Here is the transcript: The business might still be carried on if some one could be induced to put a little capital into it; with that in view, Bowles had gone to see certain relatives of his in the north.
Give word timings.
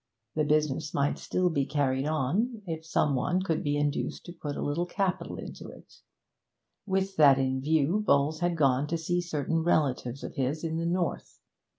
The 0.33 0.43
business 0.45 0.95
might 0.95 1.19
still 1.19 1.51
be 1.51 1.63
carried 1.63 2.07
on 2.07 2.63
if 2.65 2.83
some 2.83 3.13
one 3.13 3.43
could 3.43 3.61
be 3.61 3.77
induced 3.77 4.25
to 4.25 4.33
put 4.33 4.55
a 4.55 4.61
little 4.63 4.87
capital 4.87 5.37
into 5.37 5.67
it; 5.67 5.97
with 6.87 7.17
that 7.17 7.37
in 7.37 7.61
view, 7.61 8.03
Bowles 8.03 8.39
had 8.39 8.57
gone 8.57 8.87
to 8.87 8.97
see 8.97 9.21
certain 9.21 9.59
relatives 9.61 10.23
of 10.23 10.33
his 10.33 10.63
in 10.63 10.77
the 10.77 10.87
north. 10.87 11.39